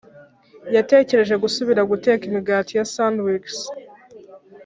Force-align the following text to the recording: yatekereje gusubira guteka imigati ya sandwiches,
yatekereje 0.75 1.35
gusubira 1.43 1.81
guteka 1.91 2.23
imigati 2.29 2.71
ya 2.77 2.85
sandwiches, 2.93 3.61